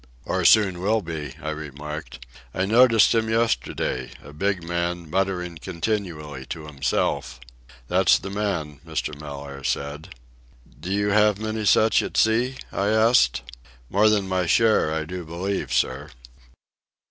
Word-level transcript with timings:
"Or 0.25 0.43
soon 0.45 0.79
will 0.81 1.03
be," 1.03 1.35
I 1.43 1.51
remarked. 1.51 2.25
"I 2.55 2.65
noticed 2.65 3.13
him 3.13 3.29
yesterday, 3.29 4.09
a 4.23 4.33
big 4.33 4.63
man 4.67 5.07
muttering 5.07 5.59
continually 5.61 6.43
to 6.47 6.65
himself?" 6.65 7.39
"That's 7.87 8.17
the 8.17 8.31
man," 8.31 8.79
Mr. 8.83 9.13
Mellaire 9.21 9.63
said. 9.63 10.15
"Do 10.79 10.91
you 10.91 11.09
have 11.09 11.37
many 11.37 11.65
such 11.65 12.01
at 12.01 12.17
sea?" 12.17 12.55
I 12.71 12.87
asked. 12.87 13.43
"More 13.91 14.09
than 14.09 14.27
my 14.27 14.47
share, 14.47 14.91
I 14.91 15.05
do 15.05 15.23
believe, 15.23 15.71
sir." 15.71 16.09